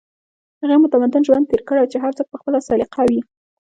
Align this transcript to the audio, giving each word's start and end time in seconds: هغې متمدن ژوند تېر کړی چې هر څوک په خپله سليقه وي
هغې 0.61 0.77
متمدن 0.83 1.21
ژوند 1.27 1.49
تېر 1.51 1.61
کړی 1.69 1.83
چې 1.91 1.97
هر 2.03 2.11
څوک 2.17 2.27
په 2.31 2.37
خپله 2.41 2.59
سليقه 2.67 3.01
وي 3.09 3.21